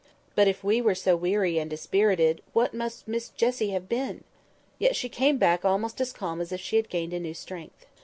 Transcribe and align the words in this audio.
But 0.33 0.47
if 0.47 0.63
we 0.63 0.81
were 0.81 0.95
so 0.95 1.15
weary 1.15 1.59
and 1.59 1.69
dispirited, 1.69 2.41
what 2.53 2.73
must 2.73 3.07
Miss 3.07 3.29
Jessie 3.29 3.69
have 3.69 3.87
been! 3.87 4.23
Yet 4.79 4.95
she 4.95 5.09
came 5.09 5.37
back 5.37 5.63
almost 5.63 6.15
calm 6.15 6.41
as 6.41 6.51
if 6.51 6.59
she 6.59 6.77
had 6.77 6.89
gained 6.89 7.13
a 7.13 7.19
new 7.19 7.35
strength. 7.35 7.85